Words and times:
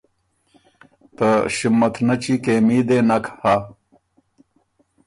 ته 1.15 1.29
ݭُمتنچی 1.55 2.35
کېمي 2.43 2.79
دې 2.87 2.99
نک 3.07 3.25
هۀ۔ 3.39 3.55